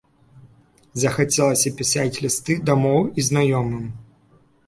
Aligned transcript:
Захацелася 1.01 1.73
пісаць 1.83 2.19
лісты 2.25 2.57
дамоў 2.69 2.97
і 3.03 3.21
знаёмым. 3.31 3.85